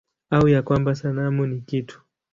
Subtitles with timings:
[0.31, 2.01] Au ya kwamba sanamu ni kitu?